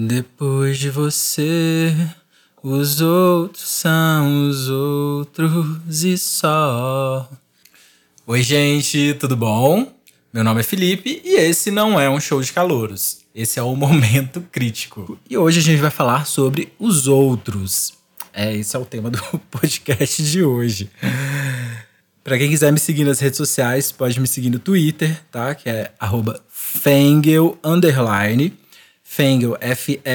Depois 0.00 0.78
de 0.78 0.90
você, 0.90 1.92
os 2.62 3.00
outros 3.00 3.68
são 3.68 4.48
os 4.48 4.68
outros 4.68 6.04
e 6.04 6.16
só. 6.16 7.28
Oi, 8.24 8.40
gente, 8.40 9.14
tudo 9.14 9.36
bom? 9.36 9.92
Meu 10.32 10.44
nome 10.44 10.60
é 10.60 10.62
Felipe 10.62 11.20
e 11.24 11.34
esse 11.34 11.72
não 11.72 11.98
é 11.98 12.08
um 12.08 12.20
show 12.20 12.40
de 12.40 12.52
calouros. 12.52 13.22
Esse 13.34 13.58
é 13.58 13.62
o 13.64 13.74
momento 13.74 14.40
crítico. 14.52 15.18
E 15.28 15.36
hoje 15.36 15.58
a 15.58 15.62
gente 15.62 15.80
vai 15.80 15.90
falar 15.90 16.26
sobre 16.26 16.72
os 16.78 17.08
outros. 17.08 17.92
É, 18.32 18.54
esse 18.54 18.76
é 18.76 18.78
o 18.78 18.84
tema 18.84 19.10
do 19.10 19.20
podcast 19.50 20.22
de 20.22 20.44
hoje. 20.44 20.88
Para 22.22 22.38
quem 22.38 22.48
quiser 22.48 22.72
me 22.72 22.78
seguir 22.78 23.02
nas 23.02 23.18
redes 23.18 23.36
sociais, 23.36 23.90
pode 23.90 24.20
me 24.20 24.28
seguir 24.28 24.50
no 24.50 24.60
Twitter, 24.60 25.20
tá? 25.28 25.56
Que 25.56 25.68
é 25.68 25.90
@fengel 26.48 27.58
underline 27.64 28.56
Fengel, 29.10 29.56
F-E-N-G-U-E-L, 29.58 30.12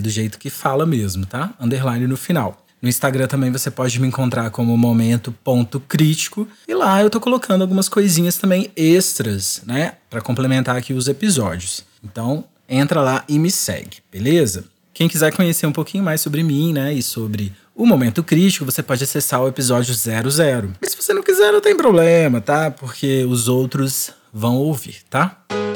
do 0.00 0.08
jeito 0.08 0.38
que 0.38 0.48
fala 0.48 0.86
mesmo, 0.86 1.26
tá? 1.26 1.54
Underline 1.60 2.06
no 2.06 2.16
final. 2.16 2.64
No 2.80 2.88
Instagram 2.88 3.28
também 3.28 3.52
você 3.52 3.70
pode 3.70 4.00
me 4.00 4.08
encontrar 4.08 4.50
como 4.50 4.76
momento 4.76 5.30
ponto 5.44 5.78
crítico. 5.78 6.48
E 6.66 6.74
lá 6.74 7.00
eu 7.02 7.10
tô 7.10 7.20
colocando 7.20 7.60
algumas 7.62 7.88
coisinhas 7.90 8.38
também 8.38 8.72
extras, 8.74 9.62
né? 9.66 9.92
Para 10.10 10.22
complementar 10.22 10.76
aqui 10.76 10.92
os 10.94 11.08
episódios. 11.08 11.84
Então, 12.02 12.42
entra 12.68 13.02
lá 13.02 13.22
e 13.28 13.38
me 13.38 13.50
segue, 13.50 13.98
beleza? 14.10 14.64
Quem 14.94 15.06
quiser 15.06 15.32
conhecer 15.32 15.66
um 15.66 15.72
pouquinho 15.72 16.02
mais 16.02 16.22
sobre 16.22 16.42
mim, 16.42 16.72
né? 16.72 16.94
E 16.94 17.02
sobre 17.02 17.52
o 17.74 17.86
Momento 17.86 18.24
Crítico, 18.24 18.64
você 18.64 18.82
pode 18.82 19.04
acessar 19.04 19.42
o 19.42 19.48
episódio 19.48 19.94
00. 19.94 20.72
Mas 20.80 20.90
se 20.90 20.96
você 20.96 21.12
não 21.12 21.22
quiser, 21.22 21.52
não 21.52 21.60
tem 21.60 21.76
problema, 21.76 22.40
tá? 22.40 22.70
Porque 22.70 23.24
os 23.28 23.46
outros 23.46 24.10
vão 24.32 24.56
ouvir, 24.56 24.96
tá? 25.08 25.44
Momento 25.50 25.75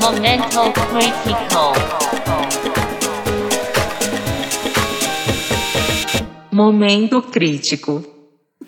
Momento 0.00 0.72
Critical. 0.90 1.72
Momento 6.50 7.22
crítico. 7.22 8.21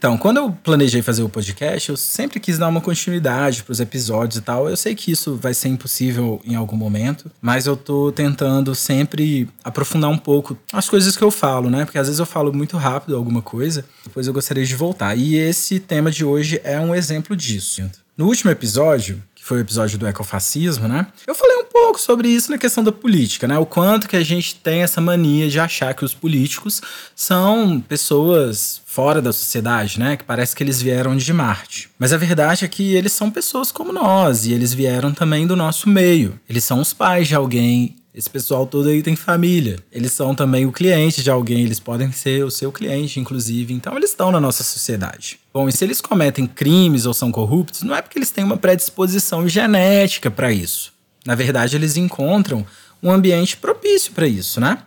Então, 0.04 0.18
quando 0.18 0.36
eu 0.36 0.50
planejei 0.50 1.00
fazer 1.00 1.22
o 1.22 1.30
podcast, 1.30 1.88
eu 1.88 1.96
sempre 1.96 2.38
quis 2.38 2.58
dar 2.58 2.68
uma 2.68 2.82
continuidade 2.82 3.62
para 3.62 3.72
os 3.72 3.80
episódios 3.80 4.36
e 4.36 4.42
tal. 4.42 4.68
Eu 4.68 4.76
sei 4.76 4.94
que 4.94 5.10
isso 5.10 5.34
vai 5.34 5.54
ser 5.54 5.68
impossível 5.68 6.42
em 6.44 6.54
algum 6.54 6.76
momento, 6.76 7.30
mas 7.40 7.64
eu 7.64 7.74
tô 7.74 8.12
tentando 8.12 8.74
sempre 8.74 9.48
aprofundar 9.64 10.10
um 10.10 10.18
pouco 10.18 10.58
as 10.74 10.90
coisas 10.90 11.16
que 11.16 11.24
eu 11.24 11.30
falo, 11.30 11.70
né? 11.70 11.86
Porque 11.86 11.96
às 11.96 12.06
vezes 12.06 12.20
eu 12.20 12.26
falo 12.26 12.52
muito 12.52 12.76
rápido 12.76 13.16
alguma 13.16 13.40
coisa, 13.40 13.82
depois 14.04 14.26
eu 14.26 14.34
gostaria 14.34 14.66
de 14.66 14.76
voltar. 14.76 15.16
E 15.16 15.36
esse 15.36 15.80
tema 15.80 16.10
de 16.10 16.22
hoje 16.22 16.60
é 16.62 16.78
um 16.78 16.94
exemplo 16.94 17.34
disso. 17.34 17.90
No 18.14 18.26
último 18.26 18.50
episódio, 18.50 19.22
foi 19.44 19.58
o 19.58 19.60
episódio 19.60 19.98
do 19.98 20.06
ecofascismo, 20.06 20.88
né? 20.88 21.06
Eu 21.26 21.34
falei 21.34 21.58
um 21.58 21.66
pouco 21.66 22.00
sobre 22.00 22.28
isso 22.28 22.50
na 22.50 22.56
questão 22.56 22.82
da 22.82 22.90
política, 22.90 23.46
né? 23.46 23.58
O 23.58 23.66
quanto 23.66 24.08
que 24.08 24.16
a 24.16 24.24
gente 24.24 24.54
tem 24.54 24.80
essa 24.80 25.02
mania 25.02 25.50
de 25.50 25.60
achar 25.60 25.92
que 25.92 26.02
os 26.02 26.14
políticos 26.14 26.80
são 27.14 27.78
pessoas 27.78 28.80
fora 28.86 29.20
da 29.20 29.34
sociedade, 29.34 30.00
né? 30.00 30.16
Que 30.16 30.24
parece 30.24 30.56
que 30.56 30.62
eles 30.62 30.80
vieram 30.80 31.14
de 31.14 31.30
Marte. 31.30 31.90
Mas 31.98 32.14
a 32.14 32.16
verdade 32.16 32.64
é 32.64 32.68
que 32.68 32.94
eles 32.94 33.12
são 33.12 33.30
pessoas 33.30 33.70
como 33.70 33.92
nós 33.92 34.46
e 34.46 34.52
eles 34.54 34.72
vieram 34.72 35.12
também 35.12 35.46
do 35.46 35.54
nosso 35.54 35.90
meio. 35.90 36.40
Eles 36.48 36.64
são 36.64 36.80
os 36.80 36.94
pais 36.94 37.28
de 37.28 37.34
alguém, 37.34 37.96
esse 38.14 38.30
pessoal 38.30 38.64
todo 38.64 38.88
aí 38.88 39.02
tem 39.02 39.16
família. 39.16 39.80
Eles 39.90 40.12
são 40.12 40.36
também 40.36 40.64
o 40.64 40.70
cliente 40.70 41.20
de 41.20 41.30
alguém, 41.30 41.64
eles 41.64 41.80
podem 41.80 42.12
ser 42.12 42.44
o 42.44 42.50
seu 42.50 42.70
cliente, 42.70 43.18
inclusive. 43.18 43.74
Então, 43.74 43.96
eles 43.96 44.10
estão 44.10 44.30
na 44.30 44.40
nossa 44.40 44.62
sociedade. 44.62 45.40
Bom, 45.52 45.68
e 45.68 45.72
se 45.72 45.84
eles 45.84 46.00
cometem 46.00 46.46
crimes 46.46 47.06
ou 47.06 47.12
são 47.12 47.32
corruptos, 47.32 47.82
não 47.82 47.94
é 47.94 48.00
porque 48.00 48.16
eles 48.16 48.30
têm 48.30 48.44
uma 48.44 48.56
predisposição 48.56 49.48
genética 49.48 50.30
para 50.30 50.52
isso. 50.52 50.92
Na 51.26 51.34
verdade, 51.34 51.74
eles 51.74 51.96
encontram 51.96 52.64
um 53.02 53.10
ambiente 53.10 53.56
propício 53.56 54.12
para 54.12 54.28
isso, 54.28 54.60
né? 54.60 54.78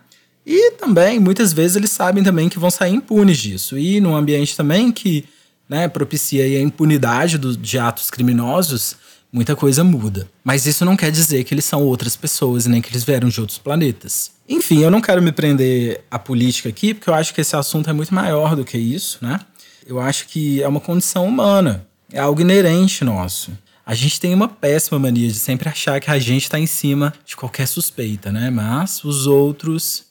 E 0.46 0.70
também, 0.72 1.20
muitas 1.20 1.52
vezes, 1.52 1.76
eles 1.76 1.90
sabem 1.90 2.24
também 2.24 2.48
que 2.48 2.58
vão 2.58 2.70
sair 2.70 2.94
impunes 2.94 3.36
disso. 3.36 3.76
E 3.76 4.00
num 4.00 4.16
ambiente 4.16 4.56
também 4.56 4.90
que 4.90 5.26
né, 5.68 5.86
propicia 5.86 6.42
a 6.44 6.62
impunidade 6.62 7.36
do, 7.36 7.54
de 7.54 7.78
atos 7.78 8.08
criminosos, 8.10 8.96
muita 9.32 9.54
coisa 9.54 9.84
muda. 9.84 10.28
Mas 10.42 10.66
isso 10.66 10.84
não 10.84 10.96
quer 10.96 11.10
dizer 11.10 11.44
que 11.44 11.54
eles 11.54 11.64
são 11.64 11.82
outras 11.82 12.16
pessoas 12.16 12.66
e 12.66 12.68
nem 12.68 12.80
que 12.80 12.90
eles 12.90 13.04
vieram 13.04 13.28
de 13.28 13.40
outros 13.40 13.58
planetas. 13.58 14.30
Enfim, 14.48 14.82
eu 14.82 14.90
não 14.90 15.00
quero 15.00 15.22
me 15.22 15.32
prender 15.32 16.04
à 16.10 16.18
política 16.18 16.68
aqui, 16.68 16.94
porque 16.94 17.10
eu 17.10 17.14
acho 17.14 17.34
que 17.34 17.40
esse 17.40 17.54
assunto 17.54 17.90
é 17.90 17.92
muito 17.92 18.14
maior 18.14 18.56
do 18.56 18.64
que 18.64 18.78
isso, 18.78 19.18
né? 19.20 19.38
Eu 19.86 20.00
acho 20.00 20.26
que 20.26 20.62
é 20.62 20.68
uma 20.68 20.80
condição 20.80 21.26
humana, 21.26 21.86
é 22.12 22.18
algo 22.18 22.40
inerente 22.40 23.04
nosso. 23.04 23.52
A 23.84 23.94
gente 23.94 24.20
tem 24.20 24.34
uma 24.34 24.48
péssima 24.48 24.98
mania 24.98 25.28
de 25.28 25.38
sempre 25.38 25.68
achar 25.68 25.98
que 25.98 26.10
a 26.10 26.18
gente 26.18 26.42
está 26.42 26.58
em 26.58 26.66
cima 26.66 27.12
de 27.24 27.34
qualquer 27.34 27.66
suspeita, 27.66 28.30
né? 28.30 28.50
Mas 28.50 29.02
os 29.02 29.26
outros, 29.26 30.04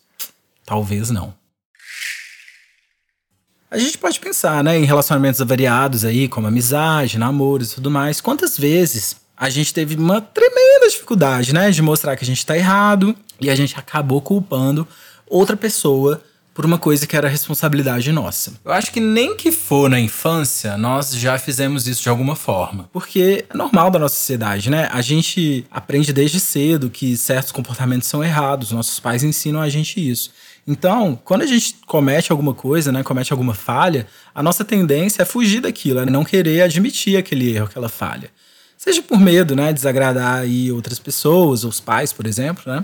talvez 0.65 1.11
não. 1.11 1.36
A 3.77 3.79
gente 3.79 3.99
pode 3.99 4.19
pensar, 4.19 4.63
né, 4.63 4.75
em 4.75 4.85
relacionamentos 4.85 5.39
variados 5.41 6.03
aí, 6.03 6.27
como 6.27 6.47
amizade, 6.47 7.19
namoros 7.19 7.73
e 7.73 7.75
tudo 7.75 7.91
mais. 7.91 8.19
Quantas 8.19 8.57
vezes 8.57 9.17
a 9.37 9.51
gente 9.51 9.71
teve 9.71 9.95
uma 9.95 10.19
tremenda 10.19 10.89
dificuldade, 10.89 11.53
né, 11.53 11.69
de 11.69 11.79
mostrar 11.83 12.15
que 12.15 12.23
a 12.23 12.25
gente 12.25 12.43
tá 12.43 12.57
errado 12.57 13.15
e 13.39 13.51
a 13.51 13.55
gente 13.55 13.77
acabou 13.77 14.19
culpando 14.19 14.87
outra 15.27 15.55
pessoa 15.55 16.19
por 16.57 16.65
uma 16.65 16.79
coisa 16.79 17.05
que 17.05 17.15
era 17.15 17.29
responsabilidade 17.29 18.11
nossa. 18.11 18.53
Eu 18.65 18.71
acho 18.71 18.91
que 18.91 18.99
nem 18.99 19.37
que 19.37 19.51
for 19.51 19.87
na 19.87 19.99
infância, 19.99 20.75
nós 20.75 21.13
já 21.13 21.37
fizemos 21.37 21.87
isso 21.87 22.01
de 22.01 22.09
alguma 22.09 22.35
forma. 22.35 22.89
Porque 22.91 23.45
é 23.47 23.55
normal 23.55 23.91
da 23.91 23.99
nossa 23.99 24.15
sociedade, 24.15 24.67
né? 24.67 24.89
A 24.91 24.99
gente 24.99 25.67
aprende 25.69 26.11
desde 26.11 26.39
cedo 26.39 26.89
que 26.89 27.15
certos 27.15 27.51
comportamentos 27.51 28.07
são 28.07 28.23
errados, 28.23 28.71
nossos 28.71 28.99
pais 28.99 29.23
ensinam 29.23 29.61
a 29.61 29.69
gente 29.69 29.99
isso. 29.99 30.31
Então, 30.65 31.15
quando 31.23 31.43
a 31.43 31.45
gente 31.45 31.75
comete 31.85 32.31
alguma 32.31 32.55
coisa, 32.55 32.91
né, 32.91 33.03
comete 33.03 33.31
alguma 33.31 33.53
falha, 33.53 34.07
a 34.33 34.41
nossa 34.41 34.65
tendência 34.65 35.21
é 35.21 35.25
fugir 35.25 35.61
daquilo, 35.61 35.99
é 35.99 36.07
não 36.07 36.25
querer 36.25 36.63
admitir 36.63 37.17
aquele 37.17 37.55
erro, 37.55 37.65
aquela 37.65 37.87
falha. 37.87 38.31
Seja 38.75 39.03
por 39.03 39.19
medo, 39.19 39.55
né, 39.55 39.67
de 39.67 39.75
desagradar 39.75 40.39
aí 40.39 40.71
outras 40.71 40.97
pessoas, 40.97 41.63
os 41.63 41.79
pais, 41.79 42.11
por 42.11 42.25
exemplo, 42.25 42.63
né, 42.65 42.83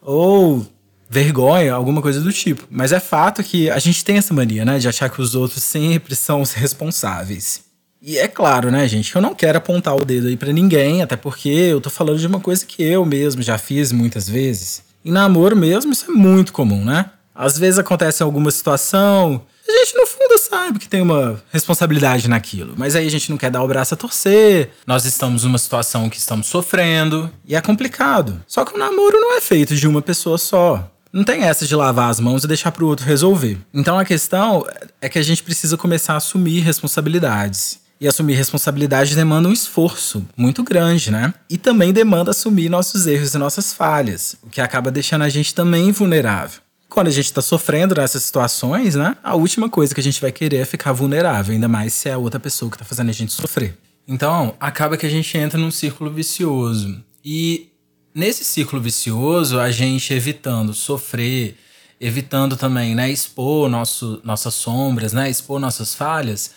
ou 0.00 0.66
vergonha, 1.12 1.74
alguma 1.74 2.00
coisa 2.00 2.22
do 2.22 2.32
tipo. 2.32 2.66
Mas 2.70 2.90
é 2.90 2.98
fato 2.98 3.44
que 3.44 3.68
a 3.68 3.78
gente 3.78 4.02
tem 4.02 4.16
essa 4.16 4.32
mania, 4.32 4.64
né, 4.64 4.78
de 4.78 4.88
achar 4.88 5.10
que 5.10 5.20
os 5.20 5.34
outros 5.34 5.62
sempre 5.62 6.16
são 6.16 6.40
os 6.40 6.52
responsáveis. 6.54 7.64
E 8.00 8.18
é 8.18 8.26
claro, 8.26 8.70
né, 8.70 8.88
gente, 8.88 9.12
que 9.12 9.16
eu 9.16 9.22
não 9.22 9.34
quero 9.34 9.58
apontar 9.58 9.94
o 9.94 10.04
dedo 10.04 10.26
aí 10.26 10.36
para 10.36 10.52
ninguém, 10.52 11.02
até 11.02 11.14
porque 11.14 11.50
eu 11.50 11.80
tô 11.80 11.90
falando 11.90 12.18
de 12.18 12.26
uma 12.26 12.40
coisa 12.40 12.64
que 12.64 12.82
eu 12.82 13.04
mesmo 13.04 13.42
já 13.42 13.58
fiz 13.58 13.92
muitas 13.92 14.26
vezes. 14.26 14.82
Em 15.04 15.12
namoro 15.12 15.54
mesmo, 15.54 15.92
isso 15.92 16.10
é 16.10 16.14
muito 16.14 16.52
comum, 16.52 16.82
né? 16.82 17.10
Às 17.34 17.58
vezes 17.58 17.78
acontece 17.78 18.22
alguma 18.22 18.50
situação, 18.50 19.42
a 19.68 19.72
gente 19.84 19.96
no 19.96 20.06
fundo 20.06 20.38
sabe 20.38 20.78
que 20.78 20.88
tem 20.88 21.00
uma 21.00 21.40
responsabilidade 21.52 22.28
naquilo, 22.28 22.74
mas 22.76 22.96
aí 22.96 23.06
a 23.06 23.10
gente 23.10 23.30
não 23.30 23.38
quer 23.38 23.50
dar 23.50 23.62
o 23.62 23.68
braço 23.68 23.94
a 23.94 23.96
torcer. 23.96 24.70
Nós 24.86 25.04
estamos 25.04 25.44
numa 25.44 25.58
situação 25.58 26.10
que 26.10 26.18
estamos 26.18 26.46
sofrendo 26.46 27.30
e 27.46 27.54
é 27.54 27.60
complicado. 27.60 28.42
Só 28.46 28.64
que 28.64 28.74
o 28.74 28.78
namoro 28.78 29.20
não 29.20 29.36
é 29.36 29.40
feito 29.40 29.76
de 29.76 29.86
uma 29.86 30.02
pessoa 30.02 30.36
só. 30.36 30.91
Não 31.12 31.24
tem 31.24 31.42
essa 31.42 31.66
de 31.66 31.76
lavar 31.76 32.10
as 32.10 32.18
mãos 32.18 32.42
e 32.42 32.48
deixar 32.48 32.72
para 32.72 32.84
o 32.84 32.88
outro 32.88 33.04
resolver. 33.04 33.58
Então 33.72 33.98
a 33.98 34.04
questão 34.04 34.66
é 35.00 35.08
que 35.08 35.18
a 35.18 35.22
gente 35.22 35.42
precisa 35.42 35.76
começar 35.76 36.14
a 36.14 36.16
assumir 36.16 36.60
responsabilidades. 36.60 37.80
E 38.00 38.08
assumir 38.08 38.34
responsabilidade 38.34 39.14
demanda 39.14 39.48
um 39.48 39.52
esforço 39.52 40.26
muito 40.36 40.64
grande, 40.64 41.10
né? 41.10 41.32
E 41.48 41.56
também 41.56 41.92
demanda 41.92 42.32
assumir 42.32 42.68
nossos 42.68 43.06
erros 43.06 43.32
e 43.32 43.38
nossas 43.38 43.72
falhas, 43.72 44.34
o 44.42 44.48
que 44.48 44.60
acaba 44.60 44.90
deixando 44.90 45.22
a 45.22 45.28
gente 45.28 45.54
também 45.54 45.92
vulnerável 45.92 46.60
quando 46.88 47.06
a 47.06 47.10
gente 47.10 47.24
está 47.24 47.40
sofrendo 47.40 47.94
nessas 47.94 48.22
situações, 48.22 48.94
né? 48.94 49.16
A 49.24 49.34
última 49.34 49.68
coisa 49.68 49.94
que 49.94 50.00
a 50.00 50.04
gente 50.04 50.20
vai 50.20 50.30
querer 50.30 50.58
é 50.58 50.64
ficar 50.64 50.92
vulnerável, 50.92 51.54
ainda 51.54 51.66
mais 51.66 51.94
se 51.94 52.08
é 52.08 52.12
a 52.12 52.18
outra 52.18 52.38
pessoa 52.38 52.70
que 52.70 52.76
está 52.76 52.84
fazendo 52.84 53.08
a 53.08 53.14
gente 53.14 53.32
sofrer. 53.32 53.78
Então, 54.06 54.54
acaba 54.60 54.96
que 54.96 55.06
a 55.06 55.08
gente 55.08 55.38
entra 55.38 55.58
num 55.58 55.70
círculo 55.70 56.10
vicioso. 56.10 57.02
E 57.24 57.71
nesse 58.14 58.44
círculo 58.44 58.80
vicioso, 58.80 59.58
a 59.58 59.70
gente 59.70 60.12
evitando 60.12 60.74
sofrer, 60.74 61.56
evitando 62.00 62.56
também, 62.56 62.94
né, 62.94 63.10
expor 63.10 63.68
nosso, 63.68 64.20
nossas 64.24 64.54
sombras, 64.54 65.12
né, 65.12 65.30
expor 65.30 65.60
nossas 65.60 65.94
falhas, 65.94 66.50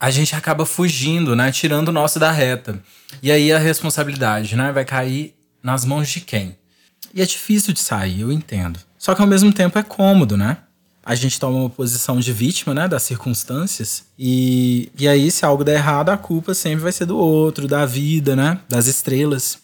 a 0.00 0.10
gente 0.10 0.34
acaba 0.34 0.64
fugindo, 0.66 1.34
né, 1.34 1.50
tirando 1.50 1.88
o 1.88 1.92
nosso 1.92 2.18
da 2.18 2.30
reta. 2.30 2.82
E 3.22 3.30
aí 3.30 3.52
a 3.52 3.58
responsabilidade, 3.58 4.56
né, 4.56 4.72
vai 4.72 4.84
cair 4.84 5.34
nas 5.62 5.84
mãos 5.84 6.08
de 6.08 6.20
quem? 6.20 6.56
E 7.14 7.22
é 7.22 7.26
difícil 7.26 7.72
de 7.72 7.80
sair, 7.80 8.20
eu 8.20 8.32
entendo. 8.32 8.78
Só 8.98 9.14
que 9.14 9.20
ao 9.20 9.26
mesmo 9.26 9.52
tempo 9.52 9.78
é 9.78 9.82
cômodo, 9.82 10.36
né? 10.36 10.58
A 11.04 11.14
gente 11.14 11.40
toma 11.40 11.58
uma 11.58 11.70
posição 11.70 12.20
de 12.20 12.32
vítima, 12.32 12.74
né, 12.74 12.86
das 12.86 13.02
circunstâncias. 13.02 14.04
E, 14.18 14.90
e 14.98 15.08
aí, 15.08 15.30
se 15.30 15.44
algo 15.44 15.64
der 15.64 15.76
errado, 15.76 16.10
a 16.10 16.18
culpa 16.18 16.52
sempre 16.52 16.80
vai 16.80 16.92
ser 16.92 17.06
do 17.06 17.16
outro, 17.16 17.66
da 17.66 17.86
vida, 17.86 18.36
né, 18.36 18.60
das 18.68 18.86
estrelas. 18.86 19.58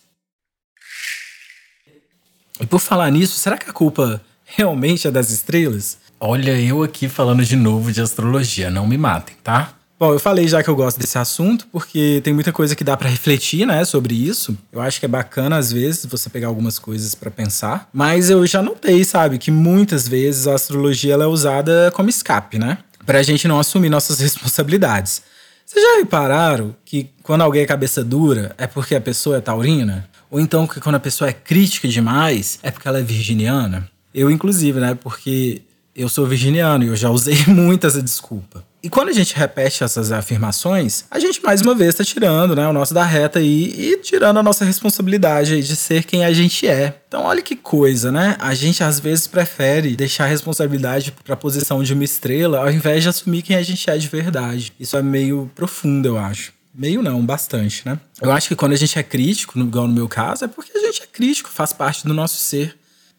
E 2.60 2.66
por 2.66 2.80
falar 2.80 3.10
nisso, 3.10 3.38
será 3.38 3.56
que 3.56 3.68
a 3.68 3.72
culpa 3.72 4.20
realmente 4.44 5.08
é 5.08 5.10
das 5.10 5.30
estrelas? 5.30 5.98
Olha, 6.20 6.58
eu 6.60 6.82
aqui 6.82 7.08
falando 7.08 7.44
de 7.44 7.56
novo 7.56 7.92
de 7.92 8.00
astrologia, 8.00 8.70
não 8.70 8.86
me 8.86 8.96
matem, 8.96 9.36
tá? 9.42 9.74
Bom, 9.98 10.12
eu 10.12 10.18
falei 10.18 10.46
já 10.48 10.62
que 10.62 10.68
eu 10.68 10.74
gosto 10.74 10.98
desse 10.98 11.16
assunto, 11.18 11.66
porque 11.70 12.20
tem 12.24 12.34
muita 12.34 12.52
coisa 12.52 12.74
que 12.74 12.82
dá 12.82 12.96
para 12.96 13.08
refletir, 13.08 13.66
né, 13.66 13.84
sobre 13.84 14.14
isso. 14.14 14.56
Eu 14.72 14.80
acho 14.80 14.98
que 14.98 15.06
é 15.06 15.08
bacana, 15.08 15.56
às 15.56 15.72
vezes, 15.72 16.04
você 16.06 16.28
pegar 16.28 16.48
algumas 16.48 16.78
coisas 16.78 17.14
para 17.14 17.30
pensar. 17.30 17.88
Mas 17.92 18.28
eu 18.28 18.44
já 18.46 18.62
notei, 18.62 19.04
sabe, 19.04 19.38
que 19.38 19.50
muitas 19.50 20.08
vezes 20.08 20.46
a 20.46 20.54
astrologia 20.54 21.14
ela 21.14 21.24
é 21.24 21.28
usada 21.28 21.92
como 21.94 22.10
escape, 22.10 22.58
né? 22.58 22.78
Pra 23.06 23.22
gente 23.22 23.46
não 23.46 23.58
assumir 23.58 23.88
nossas 23.88 24.18
responsabilidades. 24.20 25.22
Vocês 25.64 25.84
já 25.84 25.98
repararam 25.98 26.74
que 26.84 27.10
quando 27.22 27.42
alguém 27.42 27.62
é 27.62 27.66
cabeça 27.66 28.04
dura 28.04 28.54
é 28.58 28.66
porque 28.66 28.94
a 28.94 29.00
pessoa 29.00 29.38
é 29.38 29.40
taurina? 29.40 30.08
Ou 30.34 30.40
então 30.40 30.66
que 30.66 30.80
quando 30.80 30.96
a 30.96 31.00
pessoa 31.00 31.30
é 31.30 31.32
crítica 31.32 31.86
demais 31.86 32.58
é 32.60 32.68
porque 32.68 32.88
ela 32.88 32.98
é 32.98 33.02
virginiana? 33.02 33.88
Eu, 34.12 34.28
inclusive, 34.28 34.80
né? 34.80 34.98
Porque 35.00 35.62
eu 35.94 36.08
sou 36.08 36.26
virginiano 36.26 36.82
e 36.82 36.88
eu 36.88 36.96
já 36.96 37.08
usei 37.08 37.36
muito 37.46 37.86
essa 37.86 38.02
desculpa. 38.02 38.64
E 38.82 38.90
quando 38.90 39.10
a 39.10 39.12
gente 39.12 39.36
repete 39.36 39.84
essas 39.84 40.10
afirmações, 40.10 41.04
a 41.08 41.20
gente 41.20 41.40
mais 41.40 41.60
uma 41.60 41.72
vez 41.72 41.90
está 41.90 42.02
tirando 42.02 42.56
né, 42.56 42.66
o 42.66 42.72
nosso 42.72 42.92
da 42.92 43.04
reta 43.04 43.38
aí 43.38 43.72
e 43.78 43.98
tirando 43.98 44.36
a 44.38 44.42
nossa 44.42 44.64
responsabilidade 44.64 45.62
de 45.62 45.76
ser 45.76 46.02
quem 46.02 46.24
a 46.24 46.32
gente 46.32 46.66
é. 46.66 47.00
Então, 47.06 47.22
olha 47.22 47.40
que 47.40 47.54
coisa, 47.54 48.10
né? 48.10 48.36
A 48.40 48.54
gente 48.54 48.82
às 48.82 48.98
vezes 48.98 49.28
prefere 49.28 49.94
deixar 49.94 50.24
a 50.24 50.26
responsabilidade 50.26 51.12
para 51.12 51.34
a 51.34 51.36
posição 51.36 51.80
de 51.80 51.94
uma 51.94 52.02
estrela 52.02 52.58
ao 52.58 52.72
invés 52.72 53.04
de 53.04 53.08
assumir 53.08 53.42
quem 53.42 53.54
a 53.54 53.62
gente 53.62 53.88
é 53.88 53.96
de 53.96 54.08
verdade. 54.08 54.72
Isso 54.80 54.96
é 54.96 55.02
meio 55.02 55.48
profundo, 55.54 56.08
eu 56.08 56.18
acho. 56.18 56.52
Meio 56.74 57.02
não, 57.02 57.24
bastante, 57.24 57.82
né? 57.86 57.98
Eu 58.20 58.32
acho 58.32 58.48
que 58.48 58.56
quando 58.56 58.72
a 58.72 58.76
gente 58.76 58.98
é 58.98 59.02
crítico, 59.02 59.58
igual 59.58 59.86
no 59.86 59.94
meu 59.94 60.08
caso, 60.08 60.44
é 60.44 60.48
porque 60.48 60.76
a 60.76 60.80
gente 60.80 61.02
é 61.02 61.06
crítico, 61.06 61.48
faz 61.48 61.72
parte 61.72 62.06
do 62.06 62.12
nosso 62.12 62.36
ser. 62.36 62.76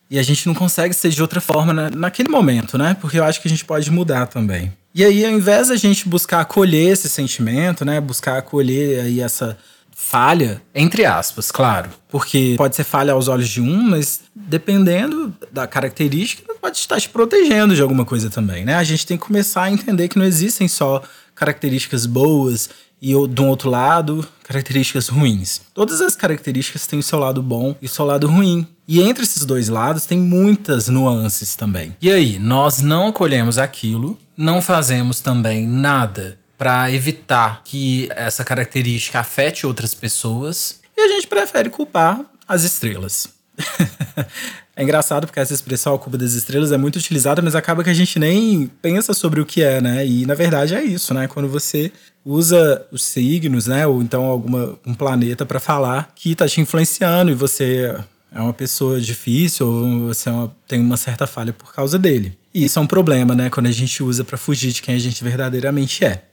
E 0.09 0.19
a 0.19 0.23
gente 0.23 0.45
não 0.45 0.53
consegue 0.53 0.93
ser 0.93 1.09
de 1.09 1.21
outra 1.21 1.39
forma 1.39 1.73
na, 1.73 1.89
naquele 1.89 2.29
momento, 2.29 2.77
né? 2.77 2.95
Porque 2.99 3.17
eu 3.17 3.23
acho 3.23 3.41
que 3.41 3.47
a 3.47 3.49
gente 3.49 3.63
pode 3.63 3.89
mudar 3.89 4.27
também. 4.27 4.73
E 4.93 5.03
aí, 5.03 5.25
ao 5.25 5.31
invés 5.31 5.69
da 5.69 5.75
gente 5.75 6.07
buscar 6.07 6.41
acolher 6.41 6.91
esse 6.91 7.09
sentimento, 7.09 7.83
né? 7.83 7.99
Buscar 7.99 8.37
acolher 8.37 9.01
aí 9.01 9.19
essa 9.21 9.57
falha, 9.95 10.61
entre 10.73 11.05
aspas, 11.05 11.49
claro. 11.49 11.89
Porque 12.09 12.55
pode 12.57 12.75
ser 12.75 12.83
falha 12.83 13.13
aos 13.13 13.27
olhos 13.29 13.47
de 13.47 13.61
um, 13.61 13.81
mas 13.81 14.21
dependendo 14.35 15.33
da 15.51 15.65
característica, 15.65 16.53
pode 16.61 16.77
estar 16.77 16.99
te 16.99 17.09
protegendo 17.09 17.73
de 17.73 17.81
alguma 17.81 18.05
coisa 18.05 18.29
também, 18.29 18.65
né? 18.65 18.75
A 18.75 18.83
gente 18.83 19.07
tem 19.07 19.17
que 19.17 19.25
começar 19.25 19.63
a 19.63 19.71
entender 19.71 20.09
que 20.09 20.19
não 20.19 20.25
existem 20.25 20.67
só 20.67 21.01
características 21.33 22.05
boas 22.05 22.69
e 23.05 23.27
do 23.27 23.45
outro 23.45 23.69
lado, 23.69 24.27
características 24.43 25.09
ruins. 25.09 25.61
Todas 25.75 26.01
as 26.01 26.15
características 26.15 26.87
têm 26.87 26.97
o 26.97 27.03
seu 27.03 27.19
lado 27.19 27.39
bom 27.39 27.75
e 27.79 27.85
o 27.85 27.89
seu 27.89 28.03
lado 28.03 28.25
ruim. 28.25 28.67
E 28.87 28.99
entre 28.99 29.23
esses 29.23 29.45
dois 29.45 29.69
lados 29.69 30.07
tem 30.07 30.17
muitas 30.17 30.87
nuances 30.87 31.55
também. 31.55 31.95
E 32.01 32.11
aí, 32.11 32.39
nós 32.39 32.81
não 32.81 33.09
acolhemos 33.09 33.59
aquilo, 33.59 34.17
não 34.35 34.59
fazemos 34.59 35.19
também 35.19 35.67
nada 35.67 36.39
para 36.57 36.91
evitar 36.91 37.61
que 37.63 38.09
essa 38.15 38.43
característica 38.43 39.19
afete 39.19 39.67
outras 39.67 39.93
pessoas 39.93 40.79
e 40.97 41.01
a 41.01 41.07
gente 41.09 41.27
prefere 41.27 41.69
culpar 41.69 42.21
as 42.47 42.63
estrelas. 42.63 43.29
é 44.75 44.83
engraçado 44.83 45.25
porque 45.25 45.39
essa 45.39 45.53
expressão 45.53 45.95
a 45.95 45.99
culpa 45.99 46.17
das 46.17 46.33
estrelas 46.33 46.71
é 46.71 46.77
muito 46.77 46.97
utilizada, 46.97 47.41
mas 47.41 47.55
acaba 47.55 47.83
que 47.83 47.89
a 47.89 47.93
gente 47.93 48.19
nem 48.19 48.67
pensa 48.81 49.13
sobre 49.13 49.39
o 49.39 49.45
que 49.45 49.63
é, 49.63 49.79
né? 49.79 50.05
E 50.05 50.25
na 50.25 50.35
verdade 50.35 50.75
é 50.75 50.83
isso, 50.83 51.13
né? 51.13 51.27
Quando 51.27 51.47
você 51.47 51.93
usa 52.25 52.85
os 52.91 53.03
signos, 53.03 53.67
né, 53.67 53.85
ou 53.85 54.01
então 54.01 54.25
alguma 54.25 54.77
um 54.85 54.95
planeta 54.95 55.45
para 55.45 55.59
falar 55.59 56.11
que 56.15 56.31
está 56.31 56.47
te 56.47 56.59
influenciando 56.59 57.31
e 57.31 57.35
você 57.35 57.95
é 58.31 58.41
uma 58.41 58.51
pessoa 58.53 58.99
difícil 58.99 59.67
ou 59.67 60.07
você 60.07 60.27
é 60.27 60.31
uma, 60.31 60.57
tem 60.67 60.81
uma 60.81 60.97
certa 60.97 61.27
falha 61.27 61.53
por 61.53 61.71
causa 61.71 61.99
dele. 61.99 62.37
E 62.53 62.65
isso 62.65 62.79
é 62.79 62.81
um 62.81 62.87
problema, 62.87 63.35
né, 63.35 63.49
quando 63.49 63.67
a 63.67 63.71
gente 63.71 64.03
usa 64.03 64.23
para 64.25 64.37
fugir 64.37 64.73
de 64.73 64.81
quem 64.81 64.95
a 64.95 64.99
gente 64.99 65.23
verdadeiramente 65.23 66.03
é. 66.03 66.25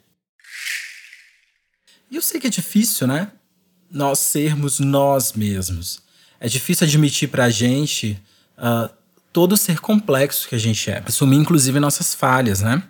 E 2.10 2.16
eu 2.16 2.22
sei 2.22 2.40
que 2.40 2.46
é 2.46 2.50
difícil, 2.50 3.06
né? 3.06 3.30
Nós 3.90 4.18
sermos 4.18 4.80
nós 4.80 5.32
mesmos. 5.34 6.02
É 6.40 6.48
difícil 6.48 6.86
admitir 6.86 7.28
pra 7.28 7.48
gente 7.50 8.20
uh, 8.62 8.88
todo 9.32 9.56
ser 9.56 9.81
complexo 9.81 10.49
que 10.49 10.55
a 10.55 10.59
gente 10.59 10.91
é. 10.91 11.03
Assumir, 11.05 11.37
inclusive, 11.37 11.81
nossas 11.81 12.14
falhas, 12.14 12.61
né? 12.61 12.82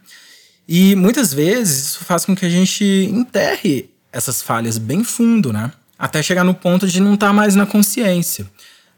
E 0.69 0.95
muitas 0.95 1.33
vezes 1.33 1.87
isso 1.87 2.05
faz 2.05 2.25
com 2.25 2.37
que 2.37 2.45
a 2.45 2.51
gente 2.51 2.85
enterre 2.85 3.91
essas 4.13 4.43
falhas 4.43 4.79
bem 4.79 5.03
fundo, 5.03 5.53
né? 5.53 5.73
Até 5.99 6.23
chegar 6.23 6.45
no 6.45 6.55
ponto 6.55 6.87
de 6.87 7.01
não 7.01 7.15
estar 7.15 7.29
tá 7.29 7.33
mais 7.33 7.55
na 7.55 7.67
consciência. 7.67 8.47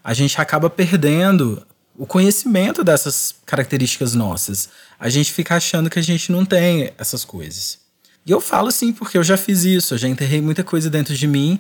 A 0.03 0.13
gente 0.13 0.41
acaba 0.41 0.69
perdendo 0.69 1.65
o 1.97 2.07
conhecimento 2.07 2.83
dessas 2.83 3.35
características 3.47 4.15
nossas. 4.15 4.69
A 4.99 5.09
gente 5.09 5.33
fica 5.33 5.57
achando 5.57 5.89
que 5.89 5.99
a 5.99 6.03
gente 6.03 6.33
não 6.33 6.45
tem 6.45 6.93
essas 6.99 7.25
coisas. 7.25 7.79
E 8.27 8.31
eu 8.31 8.41
falo 8.41 8.69
assim 8.69 8.93
porque 8.93 9.17
eu 9.19 9.23
já 9.23 9.37
fiz 9.37 9.65
isso, 9.65 9.95
eu 9.95 9.99
já 9.99 10.09
enterrei 10.09 10.41
muita 10.41 10.65
coisa 10.65 10.91
dentro 10.91 11.15
de 11.15 11.27
mim 11.27 11.59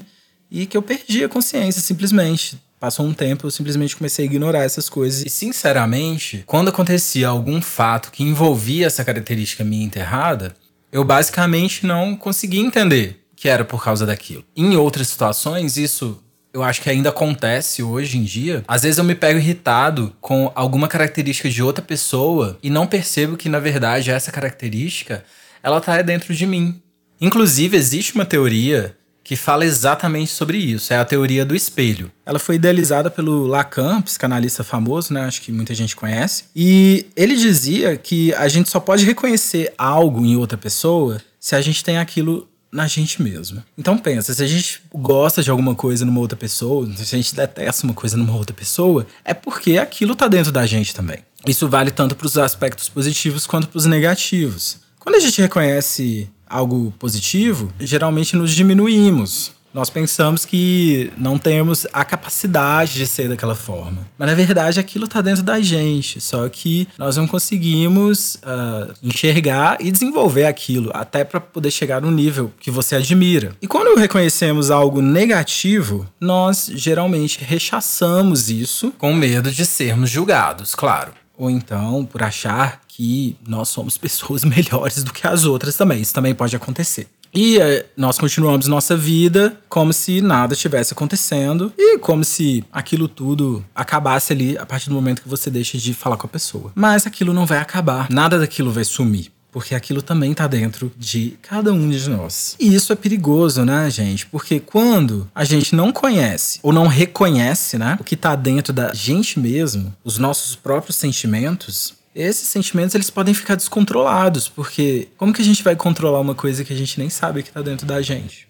e 0.51 0.67
que 0.67 0.77
eu 0.77 0.83
perdi 0.83 1.23
a 1.25 1.29
consciência 1.29 1.81
simplesmente. 1.81 2.59
Passou 2.79 3.07
um 3.07 3.15
tempo, 3.15 3.47
eu 3.47 3.51
simplesmente 3.51 3.97
comecei 3.97 4.25
a 4.25 4.27
ignorar 4.27 4.63
essas 4.63 4.89
coisas. 4.89 5.25
E, 5.25 5.31
sinceramente, 5.31 6.43
quando 6.47 6.69
acontecia 6.69 7.29
algum 7.29 7.63
fato 7.63 8.11
que 8.11 8.23
envolvia 8.23 8.87
essa 8.87 9.05
característica 9.05 9.65
minha 9.65 9.85
enterrada, 9.85 10.55
eu 10.93 11.03
basicamente 11.05 11.87
não 11.87 12.15
conseguia 12.15 12.61
entender 12.61 13.21
que 13.35 13.49
era 13.49 13.65
por 13.65 13.83
causa 13.83 14.07
daquilo. 14.07 14.45
Em 14.57 14.77
outras 14.77 15.09
situações, 15.09 15.77
isso 15.77 16.23
eu 16.53 16.63
acho 16.63 16.81
que 16.81 16.89
ainda 16.89 17.09
acontece 17.09 17.83
hoje 17.83 18.17
em 18.17 18.23
dia. 18.23 18.63
Às 18.69 18.83
vezes 18.83 18.99
eu 18.99 19.05
me 19.05 19.15
pego 19.17 19.41
irritado 19.41 20.15
com 20.21 20.53
alguma 20.55 20.87
característica 20.87 21.51
de 21.51 21.61
outra 21.61 21.85
pessoa 21.85 22.57
e 22.63 22.71
não 22.71 22.87
percebo 22.87 23.37
que, 23.37 23.49
na 23.49 23.59
verdade, 23.59 24.11
essa 24.11 24.31
característica 24.31 25.25
ela 25.63 25.81
tá 25.81 26.01
dentro 26.01 26.33
de 26.33 26.47
mim. 26.47 26.81
Inclusive, 27.21 27.77
existe 27.77 28.15
uma 28.15 28.25
teoria 28.25 28.97
que 29.25 29.35
fala 29.35 29.65
exatamente 29.65 30.31
sobre 30.31 30.59
isso. 30.59 30.93
É 30.93 30.99
a 30.99 31.05
teoria 31.05 31.45
do 31.45 31.57
espelho. 31.57 32.13
Ela 32.27 32.39
foi 32.39 32.57
idealizada 32.57 33.11
pelo 33.11 33.47
Lacan, 33.47 34.03
psicanalista 34.03 34.63
famoso, 34.63 35.15
né? 35.15 35.23
Acho 35.23 35.41
que 35.41 35.51
muita 35.51 35.75
gente 35.75 35.97
conhece. 35.97 36.45
E 36.55 37.07
ele 37.17 37.35
dizia 37.35 37.97
que 37.97 38.35
a 38.35 38.47
gente 38.47 38.69
só 38.69 38.79
pode 38.79 39.07
reconhecer 39.07 39.73
algo 39.79 40.25
em 40.25 40.37
outra 40.37 40.59
pessoa 40.59 41.21
se 41.41 41.57
a 41.57 41.61
gente 41.63 41.83
tem 41.83 41.97
aquilo 41.97 42.47
na 42.71 42.87
gente 42.87 43.23
mesmo. 43.23 43.63
Então 43.79 43.97
pensa, 43.97 44.35
se 44.35 44.43
a 44.43 44.47
gente 44.47 44.83
gosta 44.93 45.43
de 45.43 45.49
alguma 45.49 45.75
coisa 45.75 46.05
numa 46.05 46.21
outra 46.21 46.37
pessoa, 46.37 46.91
se 46.97 47.15
a 47.15 47.19
gente 47.19 47.35
detesta 47.35 47.87
uma 47.87 47.95
coisa 47.95 48.17
numa 48.17 48.37
outra 48.37 48.55
pessoa, 48.55 49.07
é 49.25 49.33
porque 49.33 49.79
aquilo 49.79 50.17
tá 50.17 50.27
dentro 50.27 50.51
da 50.51 50.67
gente 50.67 50.95
também. 50.95 51.19
Isso 51.47 51.69
vale 51.69 51.91
tanto 51.91 52.17
para 52.17 52.27
os 52.27 52.37
aspectos 52.37 52.89
positivos 52.89 53.47
quanto 53.47 53.69
para 53.69 53.79
os 53.79 53.87
negativos. 53.87 54.79
Quando 54.99 55.17
a 55.17 55.21
gente 55.21 55.41
reconhece 55.41 56.29
algo 56.49 56.93
positivo, 56.99 57.73
geralmente 57.81 58.37
nos 58.37 58.55
diminuímos. 58.55 59.53
Nós 59.75 59.91
pensamos 59.91 60.45
que 60.45 61.13
não 61.19 61.37
temos 61.37 61.85
a 61.93 62.05
capacidade 62.05 62.95
de 62.95 63.09
ser 63.09 63.29
daquela 63.29 63.57
forma. 63.57 64.07
Mas 64.17 64.29
na 64.29 64.35
verdade 64.35 64.79
aquilo 64.79 65.07
está 65.07 65.21
dentro 65.21 65.43
da 65.43 65.61
gente. 65.61 66.21
Só 66.21 66.49
que 66.49 66.87
nós 66.97 67.17
não 67.17 67.27
conseguimos 67.27 68.37
uh, 68.37 68.95
enxergar 69.03 69.79
e 69.81 69.91
desenvolver 69.91 70.45
aquilo 70.45 70.93
até 70.95 71.25
para 71.25 71.41
poder 71.41 71.73
chegar 71.73 72.01
no 72.01 72.13
nível 72.13 72.53
que 72.61 72.71
você 72.71 72.95
admira. 72.95 73.57
E 73.61 73.67
quando 73.67 73.99
reconhecemos 73.99 74.71
algo 74.71 75.03
negativo, 75.03 76.07
nós 76.21 76.71
geralmente 76.73 77.43
rechaçamos 77.43 78.49
isso 78.49 78.93
com 78.97 79.13
medo 79.13 79.51
de 79.51 79.67
sermos 79.67 80.09
julgados, 80.09 80.77
claro. 80.77 81.13
Ou 81.37 81.51
então 81.51 82.05
por 82.05 82.23
achar 82.23 82.81
que 82.89 83.37
nós 83.47 83.69
somos 83.69 83.99
pessoas 83.99 84.45
melhores 84.47 85.03
do 85.03 85.13
que 85.13 85.27
as 85.27 85.45
outras 85.45 85.77
também. 85.77 86.01
Isso 86.01 86.15
também 86.15 86.35
pode 86.35 86.55
acontecer. 86.55 87.09
E 87.35 87.59
é, 87.59 87.85
nós 87.97 88.17
continuamos 88.17 88.69
nossa 88.69 88.97
vida 88.97 89.59
como 89.69 89.93
se 89.93 90.21
nada 90.21 90.55
estivesse 90.55 90.93
acontecendo 90.93 91.73
e 91.77 91.99
como 91.99 92.23
se 92.23 92.63
aquilo 92.71 93.09
tudo 93.09 93.65
acabasse 93.75 94.33
ali 94.33 94.57
a 94.57 94.65
partir 94.65 94.89
do 94.89 94.95
momento 94.95 95.21
que 95.21 95.29
você 95.29 95.51
deixa 95.51 95.77
de 95.77 95.93
falar 95.93 96.17
com 96.17 96.29
a 96.29 96.31
pessoa. 96.31 96.71
Mas 96.77 97.09
aquilo 97.09 97.33
não 97.33 97.45
vai 97.45 97.59
acabar, 97.59 98.09
nada 98.09 98.39
daquilo 98.39 98.71
vai 98.71 98.85
sumir 98.85 99.34
porque 99.55 99.73
aquilo 99.73 100.03
também 100.03 100.33
está 100.33 100.49
dentro 100.49 100.93
de 100.99 101.39
cada 101.41 101.73
um 101.73 101.89
de 101.89 102.11
nós. 102.11 102.57
E 102.59 102.75
isso 102.75 102.93
é 102.93 102.97
perigoso, 102.97 103.65
né, 103.65 103.89
gente? 103.89 104.27
Porque 104.27 104.59
quando 104.59 105.31
a 105.33 105.45
gente 105.45 105.77
não 105.77 105.93
conhece 105.93 106.59
ou 106.61 106.73
não 106.73 106.89
reconhece, 106.89 107.79
né, 107.79 107.97
o 108.01 108.03
que 108.03 108.17
está 108.17 108.35
dentro 108.35 108.73
da 108.73 108.93
gente 108.93 109.39
mesmo, 109.39 109.95
os 110.03 110.19
nossos 110.19 110.57
próprios 110.57 110.97
sentimentos, 110.97 111.95
esses 112.13 112.49
sentimentos 112.49 112.97
eles 112.97 113.11
podem 113.11 113.33
ficar 113.33 113.55
descontrolados, 113.55 114.49
porque 114.49 115.07
como 115.17 115.33
que 115.33 115.41
a 115.41 115.45
gente 115.45 115.63
vai 115.63 115.77
controlar 115.77 116.19
uma 116.19 116.35
coisa 116.35 116.65
que 116.65 116.73
a 116.73 116.77
gente 116.77 116.99
nem 116.99 117.09
sabe 117.09 117.45
que 117.45 117.51
está 117.51 117.63
dentro 117.63 117.87
da 117.87 118.03
gente? 118.03 118.49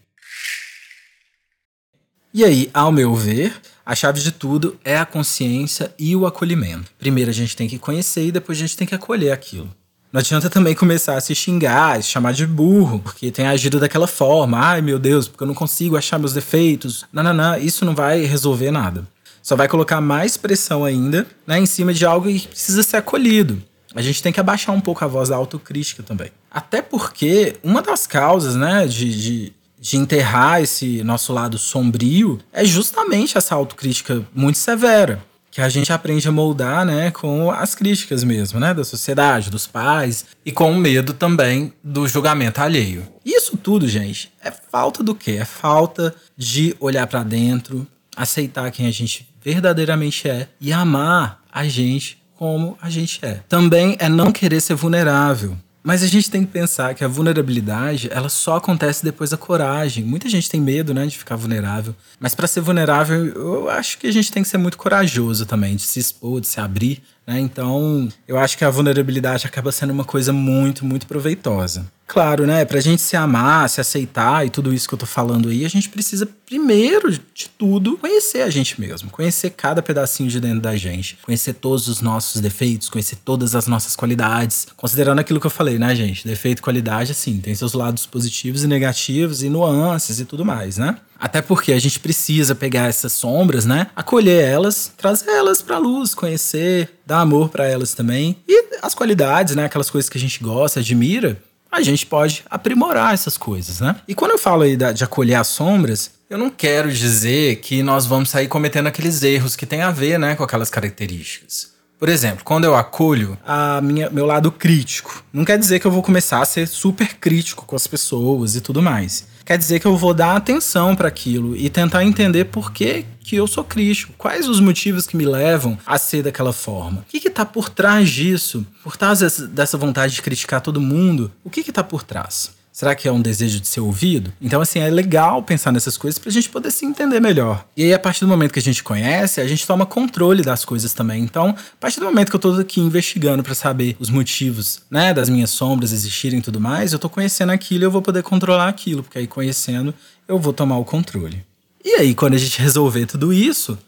E 2.33 2.43
aí, 2.43 2.71
ao 2.73 2.91
meu 2.91 3.15
ver, 3.15 3.61
a 3.85 3.95
chave 3.95 4.23
de 4.23 4.33
tudo 4.33 4.81
é 4.83 4.97
a 4.97 5.05
consciência 5.05 5.95
e 5.99 6.17
o 6.17 6.27
acolhimento. 6.27 6.91
Primeiro 6.99 7.31
a 7.31 7.35
gente 7.35 7.55
tem 7.55 7.69
que 7.69 7.79
conhecer 7.79 8.27
e 8.27 8.33
depois 8.33 8.57
a 8.57 8.63
gente 8.63 8.75
tem 8.75 8.87
que 8.87 8.95
acolher 8.95 9.31
aquilo. 9.31 9.71
Não 10.15 10.21
adianta 10.21 10.49
também 10.49 10.77
começar 10.77 11.17
a 11.17 11.21
se 11.21 11.35
xingar, 11.35 12.01
se 12.01 12.09
chamar 12.09 12.33
de 12.33 12.47
burro, 12.47 13.01
porque 13.01 13.33
tem 13.33 13.49
agido 13.49 13.81
daquela 13.81 14.07
forma. 14.07 14.57
Ai, 14.57 14.81
meu 14.81 14.97
Deus, 14.97 15.27
porque 15.27 15.43
eu 15.43 15.49
não 15.49 15.57
consigo 15.57 15.97
achar 15.97 16.21
meus 16.21 16.33
defeitos. 16.33 17.05
Não, 17.13 17.21
não, 17.21 17.35
não. 17.35 17.59
Isso 17.59 17.85
não 17.85 17.97
vai 17.97 18.23
resolver 18.23 18.71
nada 18.71 19.05
só 19.43 19.55
vai 19.55 19.69
colocar 19.69 20.01
mais 20.01 20.39
pressão 20.39 20.87
ainda 20.87 21.27
né, 21.47 21.59
em 21.59 21.67
cima 21.67 21.93
de 21.93 22.07
algo 22.07 22.29
que 22.29 22.49
precisa 22.49 22.83
ser 22.83 22.97
acolhido. 22.97 23.63
a 23.95 24.01
gente 24.01 24.23
tem 24.23 24.33
que 24.33 24.41
abaixar 24.41 24.75
um 24.75 24.81
pouco 24.81 25.05
a 25.05 25.07
voz 25.07 25.29
da 25.29 25.37
autocrítica 25.37 26.03
também. 26.03 26.31
Até 26.51 26.81
porque 26.81 27.57
uma 27.63 27.83
das 27.83 28.07
causas, 28.07 28.57
né, 28.57 28.87
de, 28.87 29.21
de, 29.21 29.53
de 29.79 29.97
enterrar 29.99 30.63
esse 30.63 31.05
nosso 31.05 31.31
lado 31.35 31.59
sombrio 31.59 32.41
é 32.55 32.65
justamente 32.65 33.37
essa 33.37 33.55
autocrítica 33.55 34.25
muito 34.35 34.59
severa 34.59 35.23
que 35.55 35.61
a 35.61 35.69
gente 35.69 35.93
aprende 35.93 36.27
a 36.27 36.33
moldar, 36.33 36.85
né, 36.85 37.13
com 37.13 37.49
as 37.49 37.77
críticas 37.77 38.25
mesmo, 38.25 38.59
né, 38.59 38.75
da 38.75 38.83
sociedade, 38.83 39.51
dos 39.51 39.69
pais 39.69 40.25
e 40.45 40.51
com 40.51 40.73
o 40.73 40.77
medo 40.77 41.15
também 41.15 41.73
do 41.83 42.09
julgamento 42.09 42.61
alheio. 42.61 43.07
Isso 43.25 43.57
tudo, 43.57 43.87
gente, 43.87 44.33
é 44.43 44.51
falta 44.51 45.01
do 45.01 45.15
quê? 45.15 45.39
É 45.41 45.45
falta 45.45 46.13
de 46.37 46.75
olhar 46.81 47.07
para 47.07 47.23
dentro, 47.23 47.87
aceitar 48.17 48.69
quem 48.73 48.89
a 48.89 48.91
gente 48.91 49.29
verdadeiramente 49.41 50.29
é 50.29 50.49
e 50.61 50.73
amar 50.73 51.41
a 51.53 51.65
gente 51.69 52.19
como 52.35 52.77
a 52.83 52.91
gente 52.91 53.25
é. 53.25 53.41
Também 53.49 53.97
é 54.01 54.09
não 54.09 54.33
querer 54.33 54.61
ser 54.61 54.75
vulnerável. 54.75 55.57
Mas 55.87 56.03
a 56.03 56.07
gente 56.07 56.31
tem 56.31 56.47
que 56.47 56.51
pensar 56.51 56.95
que 56.95 57.05
a 57.05 57.09
vulnerabilidade, 57.09 58.09
ela 58.11 58.31
só 58.31 58.57
acontece 58.57 59.05
depois 59.05 59.29
da 59.29 59.37
coragem. 59.37 60.03
Muita 60.03 60.31
gente 60.31 60.49
tem 60.49 60.59
medo, 60.59 60.95
né, 60.95 61.07
de 61.07 61.19
ficar 61.19 61.37
vulnerável. 61.37 61.95
Mas 62.19 62.35
para 62.35 62.47
ser 62.47 62.63
vulnerável, 62.63 63.27
eu 63.27 63.69
acho 63.69 63.99
que 63.99 64.07
a 64.07 64.13
gente 64.13 64.33
tem 64.33 64.43
que 64.43 64.49
ser 64.49 64.57
muito 64.57 64.79
corajoso 64.79 65.45
também, 65.45 65.77
de 65.77 65.83
se 65.83 66.01
expor, 66.01 66.41
de 66.41 66.47
se 66.47 66.59
abrir, 66.59 67.03
né? 67.27 67.41
Então, 67.41 68.09
eu 68.29 68.39
acho 68.39 68.57
que 68.59 68.65
a 68.65 68.71
vulnerabilidade 68.71 69.47
acaba 69.47 69.73
sendo 69.73 69.93
uma 69.93 70.05
coisa 70.05 70.33
muito, 70.33 70.85
muito 70.85 71.07
proveitosa. 71.07 71.87
Claro, 72.07 72.47
né? 72.47 72.65
Pra 72.67 72.81
gente 72.81 73.01
se 73.01 73.17
amar, 73.17 73.69
se 73.69 73.81
aceitar 73.81 74.47
e 74.47 74.51
tudo 74.51 74.75
isso 74.75 74.87
que 74.87 74.95
eu 74.95 74.99
tô 74.99 75.07
falando 75.07 75.49
aí, 75.49 75.65
a 75.65 75.69
gente 75.69 75.89
precisa, 75.89 76.29
primeiro 76.45 77.11
de 77.11 77.49
tudo, 77.59 77.97
conhecer 77.97 78.43
a 78.43 78.51
gente 78.51 78.79
mesmo. 78.79 79.11
Conhecer 79.11 79.51
cada 79.51 79.83
pedacinho 79.83 80.29
de 80.29 80.39
dentro 80.39 80.61
da 80.61 80.77
gente. 80.77 81.19
Conhecer 81.23 81.55
todos 81.55 81.89
os 81.89 82.03
nossos 82.03 82.43
defeitos, 82.43 82.91
conhecer 82.91 83.17
todas 83.25 83.55
as 83.55 83.67
nossas 83.67 83.97
qualidades. 83.97 84.67
Considerando 84.77 85.19
aquilo 85.19 85.41
que 85.41 85.47
eu 85.47 85.51
falei, 85.51 85.79
né, 85.79 85.95
gente? 85.95 86.27
Defeito 86.27 86.63
qualidade, 86.63 87.13
assim, 87.13 87.39
tem 87.41 87.55
seus 87.55 87.73
lados 87.73 88.05
positivos 88.05 88.63
e 88.63 88.67
negativos 88.67 89.43
e 89.43 89.49
nuances 89.49 90.21
e 90.21 90.27
tudo 90.27 90.45
mais, 90.45 90.77
né? 90.77 90.99
Até 91.25 91.41
porque 91.41 91.73
a 91.73 91.79
gente 91.79 91.99
precisa 91.99 92.55
pegar 92.55 92.87
essas 92.87 93.11
sombras, 93.15 93.65
né? 93.65 93.87
Acolher 93.97 94.45
elas, 94.45 94.93
trazer 94.95 95.31
elas 95.31 95.63
pra 95.63 95.79
luz, 95.79 96.15
conhecer, 96.15 97.01
dar 97.07 97.21
amor 97.21 97.49
para 97.49 97.67
elas 97.67 97.95
também. 97.95 98.37
E 98.47 98.67
as 98.83 98.95
qualidades, 98.95 99.57
né? 99.57 99.65
Aquelas 99.65 99.89
coisas 99.89 100.11
que 100.11 100.19
a 100.19 100.21
gente 100.21 100.45
gosta, 100.45 100.81
admira, 100.81 101.39
a 101.73 101.81
gente 101.81 102.05
pode 102.05 102.45
aprimorar 102.51 103.15
essas 103.15 103.39
coisas, 103.39 103.81
né? 103.81 103.97
E 104.07 104.15
quando 104.15 104.33
eu 104.33 104.39
falo 104.39 104.65
aí 104.65 104.77
de 104.77 105.03
acolher 105.03 105.37
as 105.37 105.47
sombras, 105.47 106.11
eu 106.29 106.37
não 106.37 106.51
quero 106.51 106.93
dizer 106.93 107.57
que 107.57 107.83
nós 107.83 108.05
vamos 108.05 108.29
sair 108.29 108.47
cometendo 108.47 108.89
aqueles 108.89 109.23
erros 109.23 109.57
que 109.57 109.65
tem 109.65 109.81
a 109.81 109.91
ver, 109.91 110.19
né, 110.19 110.35
com 110.35 110.45
aquelas 110.45 110.69
características. 110.69 111.73
Por 111.99 112.11
exemplo, 112.11 112.45
quando 112.45 112.65
eu 112.65 112.75
acolho 112.75 113.39
a 113.47 113.81
minha, 113.81 114.11
meu 114.11 114.27
lado 114.27 114.53
crítico, 114.53 115.25
não 115.33 115.43
quer 115.43 115.59
dizer 115.59 115.81
que 115.81 115.87
eu 115.87 115.91
vou 115.91 116.03
começar 116.03 116.43
a 116.43 116.45
ser 116.45 116.69
super 116.69 117.17
crítico 117.17 117.65
com 117.65 117.75
as 117.75 117.87
pessoas 117.87 118.57
e 118.57 118.61
tudo 118.61 118.83
mais 118.83 119.33
quer 119.45 119.59
dizer 119.59 119.81
que 119.81 119.87
eu 119.87 119.97
vou 119.97 120.15
dar 120.15 120.37
atenção 120.37 120.97
para 120.97 121.09
aquilo 121.09 121.57
e 121.57 121.69
tentar 121.69 122.05
entender 122.05 122.47
por 122.47 122.73
que, 122.73 123.05
que 123.21 123.37
eu 123.37 123.47
sou 123.47 123.65
crítico. 123.65 124.13
Quais 124.17 124.49
os 124.49 124.61
motivos 124.61 125.07
que 125.07 125.17
me 125.17 125.25
levam 125.25 125.79
a 125.85 125.99
ser 125.99 126.23
daquela 126.23 126.53
forma? 126.53 127.01
O 127.01 127.05
que 127.05 127.29
está 127.29 127.45
por 127.45 127.69
trás 127.69 128.09
disso? 128.09 128.67
Por 128.83 128.97
trás 128.97 129.21
dessa 129.49 129.77
vontade 129.77 130.15
de 130.15 130.23
criticar 130.23 130.61
todo 130.61 130.81
mundo? 130.81 131.31
O 131.43 131.51
que 131.51 131.61
está 131.61 131.83
por 131.83 132.03
trás? 132.03 132.53
Será 132.75 132.93
que 132.97 133.07
é 133.07 133.13
um 133.13 133.23
desejo 133.23 133.61
de 133.61 133.69
ser 133.69 133.79
ouvido? 133.79 134.33
Então, 134.43 134.61
assim, 134.61 134.81
é 134.81 134.91
legal 134.91 135.41
pensar 135.45 135.71
nessas 135.71 135.97
coisas 135.97 136.19
pra 136.19 136.29
gente 136.33 136.49
poder 136.49 136.73
se 136.73 136.85
entender 136.85 137.21
melhor. 137.21 137.65
E 137.77 137.85
aí, 137.85 137.95
a 137.95 137.99
partir 138.01 138.23
do 138.23 138.27
momento 138.27 138.53
que 138.53 138.59
a 138.59 138.63
gente 138.63 138.83
conhece, 138.83 139.41
a 139.41 139.47
gente 139.47 139.65
toma 139.65 139.87
controle 139.87 140.43
das 140.43 140.65
coisas 140.65 140.93
também. 140.93 141.23
Então, 141.23 141.51
a 141.51 141.77
partir 141.79 142.01
do 142.01 142.07
momento 142.07 142.31
que 142.31 142.35
eu 142.35 142.41
tô 142.41 142.51
aqui 142.55 142.81
investigando 142.81 143.45
para 143.45 143.55
saber 143.55 143.95
os 144.01 144.11
motivos, 144.11 144.81
né, 144.91 145.15
das 145.15 145.29
minhas 145.29 145.51
sombras 145.51 145.93
existirem 145.93 146.41
e 146.41 146.43
tudo 146.43 146.61
mais, 146.61 146.93
eu 146.93 146.99
tô 146.99 147.09
conhecendo 147.09 147.53
aquilo 147.53 147.85
e 147.85 147.87
eu 147.87 147.93
vou 147.93 148.03
poder 148.03 148.25
controlar 148.25 148.67
aquilo, 148.67 149.05
porque 149.05 149.19
aí 149.19 149.29
conhecendo, 149.29 149.95
eu 150.27 150.37
vou 150.37 150.53
tomar 150.53 150.77
o 150.77 150.85
controle. 150.85 151.47
E 151.85 151.91
aí, 151.91 152.13
quando 152.13 152.35
a 152.35 152.39
gente 152.39 152.61
resolver 152.61 153.07
tudo 153.07 153.33
isso, 153.33 153.79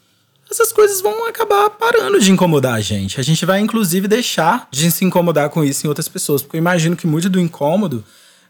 essas 0.49 0.71
coisas 0.71 1.01
vão 1.01 1.27
acabar 1.27 1.71
parando 1.71 2.21
de 2.21 2.31
incomodar 2.31 2.75
a 2.75 2.79
gente. 2.79 3.19
A 3.19 3.23
gente 3.23 3.45
vai, 3.45 3.59
inclusive, 3.59 4.07
deixar 4.07 4.65
de 4.71 4.89
se 4.91 5.03
incomodar 5.03 5.49
com 5.49 5.61
isso 5.61 5.85
em 5.85 5.89
outras 5.89 6.07
pessoas. 6.07 6.41
Porque 6.41 6.55
eu 6.55 6.59
imagino 6.59 6.95
que 6.95 7.05
muito 7.05 7.29
do 7.29 7.37
incômodo 7.37 8.01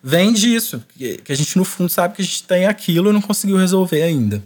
vem 0.08 0.32
disso, 0.32 0.82
que, 0.98 1.22
a 1.28 1.36
gente 1.36 1.58
no 1.58 1.66
fundo 1.66 1.90
sabe 1.90 2.16
que 2.16 2.22
a 2.22 2.26
gente 2.26 2.44
tem 2.44 2.66
aquilo 2.66 3.10
e 3.10 3.14
não 3.14 3.22
conseguiu 3.22 3.58
resolver 3.58 4.02
ainda. 4.02 4.42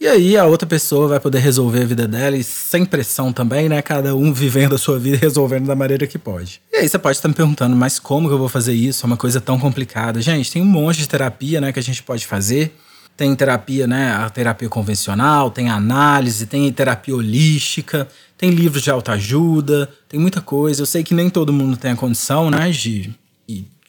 E 0.00 0.06
aí 0.06 0.36
a 0.36 0.46
outra 0.46 0.68
pessoa 0.68 1.08
vai 1.08 1.18
poder 1.18 1.40
resolver 1.40 1.82
a 1.82 1.84
vida 1.84 2.06
dela 2.06 2.36
e 2.36 2.44
sem 2.44 2.84
pressão 2.84 3.32
também, 3.32 3.68
né? 3.68 3.82
Cada 3.82 4.14
um 4.14 4.32
vivendo 4.32 4.76
a 4.76 4.78
sua 4.78 5.00
vida 5.00 5.16
e 5.16 5.18
resolvendo 5.20 5.66
da 5.66 5.74
maneira 5.74 6.06
que 6.06 6.16
pode. 6.16 6.62
E 6.72 6.76
aí 6.76 6.88
você 6.88 6.96
pode 6.96 7.18
estar 7.18 7.28
me 7.28 7.34
perguntando, 7.34 7.74
mas 7.74 7.98
como 7.98 8.28
que 8.28 8.34
eu 8.34 8.38
vou 8.38 8.48
fazer 8.48 8.72
isso? 8.72 9.04
É 9.04 9.06
uma 9.08 9.16
coisa 9.16 9.40
tão 9.40 9.58
complicada. 9.58 10.22
Gente, 10.22 10.52
tem 10.52 10.62
um 10.62 10.66
monte 10.66 10.98
de 10.98 11.08
terapia, 11.08 11.60
né, 11.60 11.72
que 11.72 11.80
a 11.80 11.82
gente 11.82 12.04
pode 12.04 12.24
fazer. 12.24 12.72
Tem 13.16 13.34
terapia, 13.34 13.88
né, 13.88 14.12
a 14.12 14.30
terapia 14.30 14.68
convencional, 14.68 15.50
tem 15.50 15.68
análise, 15.68 16.46
tem 16.46 16.72
terapia 16.72 17.16
holística, 17.16 18.08
tem 18.38 18.50
livros 18.50 18.82
de 18.82 18.90
autoajuda, 18.90 19.90
tem 20.08 20.20
muita 20.20 20.40
coisa. 20.40 20.80
Eu 20.80 20.86
sei 20.86 21.02
que 21.02 21.12
nem 21.12 21.28
todo 21.28 21.52
mundo 21.52 21.76
tem 21.76 21.90
a 21.90 21.96
condição, 21.96 22.48
né, 22.48 22.70
de 22.70 23.12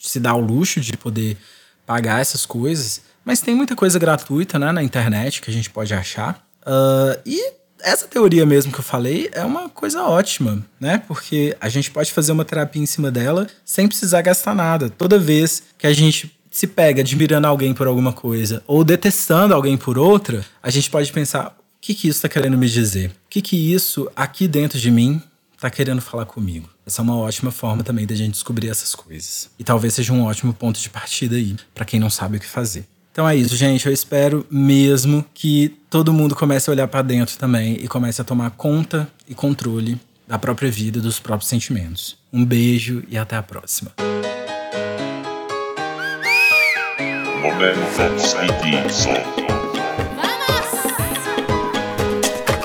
se 0.01 0.19
dar 0.19 0.35
o 0.35 0.39
luxo 0.39 0.79
de 0.79 0.93
poder 0.97 1.37
pagar 1.85 2.21
essas 2.21 2.45
coisas. 2.45 3.01
Mas 3.23 3.41
tem 3.41 3.53
muita 3.53 3.75
coisa 3.75 3.99
gratuita 3.99 4.57
né, 4.57 4.71
na 4.71 4.83
internet 4.83 5.41
que 5.41 5.49
a 5.49 5.53
gente 5.53 5.69
pode 5.69 5.93
achar. 5.93 6.45
Uh, 6.61 7.19
e 7.25 7.53
essa 7.83 8.07
teoria 8.07 8.45
mesmo 8.45 8.71
que 8.71 8.79
eu 8.79 8.83
falei 8.83 9.29
é 9.31 9.43
uma 9.43 9.69
coisa 9.69 10.03
ótima, 10.03 10.63
né? 10.79 11.01
Porque 11.07 11.55
a 11.59 11.69
gente 11.69 11.91
pode 11.91 12.11
fazer 12.11 12.31
uma 12.31 12.45
terapia 12.45 12.81
em 12.81 12.85
cima 12.85 13.11
dela 13.11 13.47
sem 13.65 13.87
precisar 13.87 14.21
gastar 14.21 14.55
nada. 14.55 14.89
Toda 14.89 15.19
vez 15.19 15.63
que 15.77 15.87
a 15.87 15.93
gente 15.93 16.31
se 16.49 16.67
pega 16.67 17.01
admirando 17.01 17.47
alguém 17.47 17.73
por 17.73 17.87
alguma 17.87 18.13
coisa 18.13 18.61
ou 18.67 18.83
detestando 18.83 19.53
alguém 19.53 19.77
por 19.77 19.97
outra, 19.97 20.45
a 20.61 20.69
gente 20.69 20.89
pode 20.89 21.11
pensar: 21.11 21.47
o 21.47 21.53
que, 21.79 21.93
que 21.93 22.07
isso 22.07 22.17
está 22.17 22.29
querendo 22.29 22.57
me 22.57 22.69
dizer? 22.69 23.09
O 23.09 23.29
que, 23.29 23.41
que 23.41 23.73
isso 23.73 24.09
aqui 24.15 24.47
dentro 24.47 24.77
de 24.77 24.91
mim 24.91 25.21
está 25.61 25.69
querendo 25.69 26.01
falar 26.01 26.25
comigo? 26.25 26.67
Essa 26.87 27.01
é 27.01 27.03
uma 27.03 27.15
ótima 27.15 27.51
forma 27.51 27.83
também 27.83 28.07
da 28.07 28.15
gente 28.15 28.31
descobrir 28.31 28.67
essas 28.67 28.95
coisas. 28.95 29.47
E 29.59 29.63
talvez 29.63 29.93
seja 29.93 30.11
um 30.11 30.23
ótimo 30.23 30.51
ponto 30.53 30.79
de 30.79 30.89
partida 30.89 31.35
aí, 31.35 31.55
para 31.75 31.85
quem 31.85 31.99
não 31.99 32.09
sabe 32.09 32.37
o 32.37 32.39
que 32.39 32.47
fazer. 32.47 32.83
Então 33.11 33.29
é 33.29 33.35
isso, 33.35 33.55
gente. 33.55 33.85
Eu 33.85 33.93
espero 33.93 34.43
mesmo 34.49 35.23
que 35.35 35.77
todo 35.87 36.11
mundo 36.11 36.35
comece 36.35 36.67
a 36.67 36.73
olhar 36.73 36.87
para 36.87 37.03
dentro 37.03 37.37
também 37.37 37.75
e 37.75 37.87
comece 37.87 38.19
a 38.19 38.23
tomar 38.23 38.49
conta 38.51 39.07
e 39.29 39.35
controle 39.35 39.99
da 40.27 40.39
própria 40.39 40.71
vida 40.71 40.97
e 40.97 41.01
dos 41.01 41.19
próprios 41.19 41.47
sentimentos. 41.47 42.17
Um 42.33 42.43
beijo 42.43 43.03
e 43.07 43.15
até 43.15 43.35
a 43.35 43.43
próxima. 43.43 43.91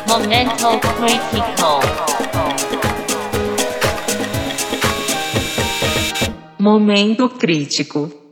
Momento 0.08 0.80
Critical. 0.96 2.35
Momento 6.66 7.28
crítico. 7.28 8.25